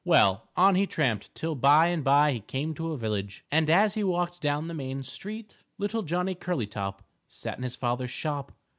[0.03, 3.93] Well, on he tramped till by and by he came to a village, and as
[3.93, 8.51] he walked down the main street _Little Johnny Curlytop Sat in his father's shop.